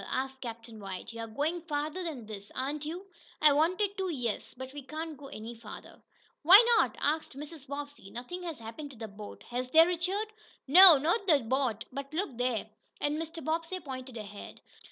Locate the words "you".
2.87-3.05